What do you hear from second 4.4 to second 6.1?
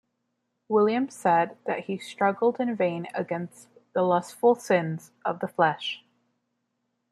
sins of the flesh.